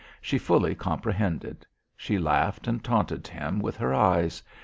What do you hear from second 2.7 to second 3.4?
taunted